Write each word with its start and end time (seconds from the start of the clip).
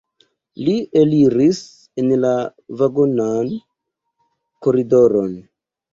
Li 0.67 0.71
eliris 1.01 1.59
en 2.03 2.09
la 2.23 2.33
vagonan 2.81 3.53
koridoron. 4.69 5.41